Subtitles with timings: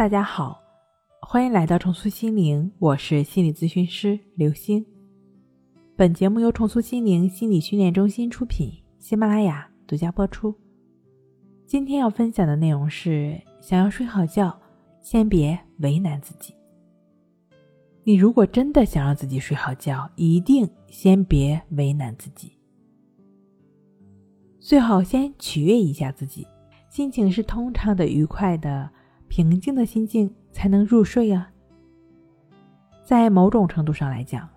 [0.00, 0.58] 大家好，
[1.20, 4.82] 欢迎来到重塑心灵，我是心理咨询师刘星。
[5.94, 10.54] 本节目由重塑心灵心理训练中心出品，喜马拉雅独家播出。
[11.66, 14.58] 今天要分享的内容是：想要睡好觉，
[15.02, 16.54] 先别为难自己。
[18.02, 22.50] 你如果真的想让自己睡好觉，一定先别为难自己，
[24.58, 26.46] 最好先取悦一下自己，
[26.88, 28.90] 心情是通畅的、愉快的。
[29.30, 31.48] 平静的心境才能入睡啊。
[33.04, 34.48] 在某种程度上来讲，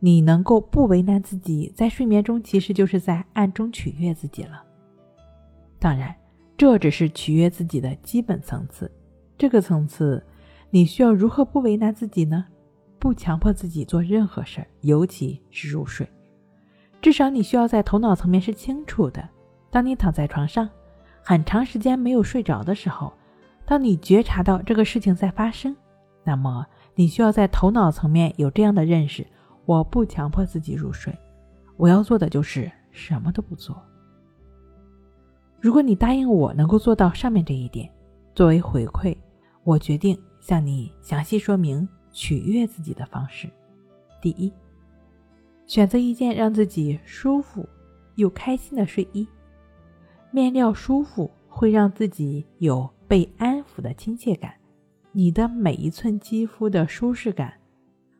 [0.00, 4.64] 你能够不为难自己，在睡眠中其实就是在暗中取悦自己了。
[5.78, 6.12] 当然，
[6.56, 8.90] 这只是取悦自己的基本层次。
[9.38, 10.20] 这个层次，
[10.70, 12.46] 你需要如何不为难自己呢？
[12.98, 16.04] 不强迫自己做任何事儿，尤其是入睡。
[17.00, 19.28] 至少你需要在头脑层面是清楚的。
[19.70, 20.68] 当你躺在床上，
[21.22, 23.12] 很长时间没有睡着的时候。
[23.66, 25.74] 当你觉察到这个事情在发生，
[26.22, 26.64] 那么
[26.94, 29.26] 你需要在头脑层面有这样的认识：
[29.64, 31.12] 我不强迫自己入睡，
[31.76, 33.76] 我要做的就是什么都不做。
[35.60, 37.90] 如果你答应我能够做到上面这一点，
[38.36, 39.16] 作为回馈，
[39.64, 43.50] 我决定向你详细说明取悦自己的方式。
[44.22, 44.52] 第一，
[45.66, 47.68] 选择一件让自己舒服
[48.14, 49.26] 又开心的睡衣，
[50.30, 52.88] 面料舒服会让自己有。
[53.08, 54.54] 被安抚的亲切感，
[55.12, 57.54] 你的每一寸肌肤的舒适感，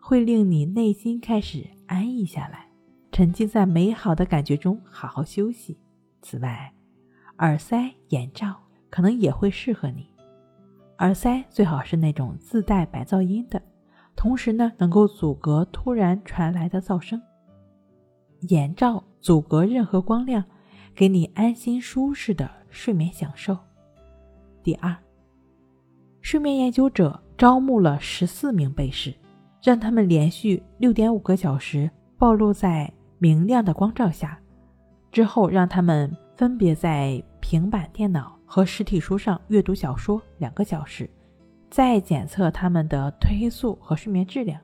[0.00, 2.68] 会令你内心开始安逸下来，
[3.10, 5.78] 沉浸在美好的感觉中，好好休息。
[6.20, 6.72] 此外，
[7.38, 8.56] 耳塞、眼罩
[8.90, 10.08] 可能也会适合你。
[10.98, 13.60] 耳塞最好是那种自带白噪音的，
[14.14, 17.20] 同时呢，能够阻隔突然传来的噪声。
[18.48, 20.44] 眼罩阻隔任何光亮，
[20.94, 23.56] 给你安心舒适的睡眠享受。
[24.62, 24.94] 第二，
[26.20, 29.12] 睡眠研究者招募了十四名被试，
[29.62, 34.38] 让他们连续六点五个小时暴露在明亮的光照下，
[35.10, 41.10] 之后让他们分别在平板电脑和实体书上阅读小说两个小时，
[41.68, 44.60] 再检测他们的褪黑素和睡眠质量。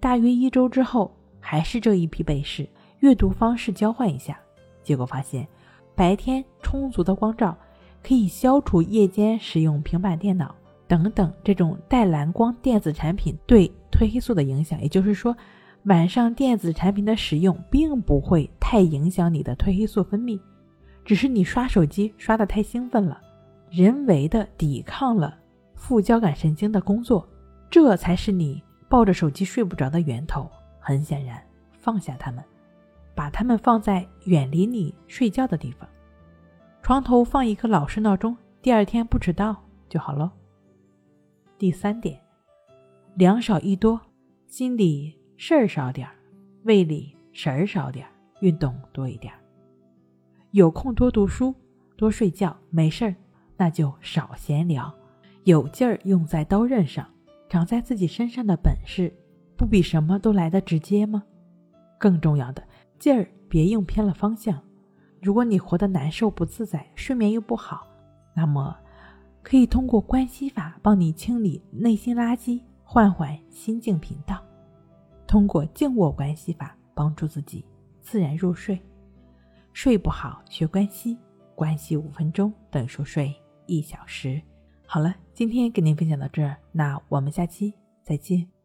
[0.00, 2.66] 大约一周之后，还是这一批被试，
[3.00, 4.38] 阅读方式交换一下，
[4.82, 5.46] 结果发现，
[5.94, 7.54] 白天充足的光照。
[8.02, 10.54] 可以消除夜间使用平板电脑
[10.86, 14.80] 等等这种带蓝光电子产品对褪黑素的影响。
[14.80, 15.36] 也就是说，
[15.84, 20.38] 晚上电子产品的使用并不会太影响你的褪黑素分泌，
[21.04, 23.20] 只是你刷手机刷得太兴奋了，
[23.70, 25.36] 人为的抵抗了
[25.74, 27.28] 副交感神经的工作，
[27.70, 30.50] 这才是你抱着手机睡不着的源头。
[30.80, 31.42] 很显然，
[31.78, 32.42] 放下它们，
[33.14, 35.88] 把它们放在远离你睡觉的地方。
[36.88, 39.54] 床头放一个老式闹钟，第二天不迟到
[39.90, 40.32] 就好了。
[41.58, 42.18] 第三点，
[43.14, 44.00] 粮少一多，
[44.46, 46.14] 心里事儿少点儿，
[46.62, 49.38] 胃里食儿少点儿，运动多一点儿。
[50.52, 51.54] 有空多读书，
[51.94, 53.14] 多睡觉，没事儿
[53.58, 54.90] 那就少闲聊，
[55.44, 57.06] 有劲儿用在刀刃上，
[57.50, 59.14] 长在自己身上的本事，
[59.58, 61.22] 不比什么都来的直接吗？
[61.98, 62.66] 更重要的，
[62.98, 64.58] 劲儿别用偏了方向。
[65.20, 67.86] 如果你活得难受不自在，睡眠又不好，
[68.34, 68.76] 那么
[69.42, 74.42] 可以通过关系法帮你清理内心垃圾，换换心境频道。
[75.26, 77.64] 通过静卧关系法帮助自己
[78.00, 78.78] 自然入睡。
[79.72, 81.16] 睡不好学关系，
[81.54, 83.34] 关系五分钟等于熟睡
[83.66, 84.40] 一小时。
[84.86, 88.57] 好了，今天跟您分享到这儿，那我们下期再见。